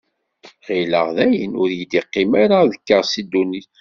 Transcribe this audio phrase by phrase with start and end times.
[0.67, 3.69] Ɣilleɣ dayen ur yi-d-yeqqim ara ad kkeɣ si ddunit.